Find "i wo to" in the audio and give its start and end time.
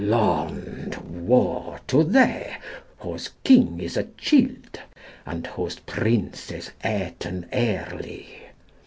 0.95-2.03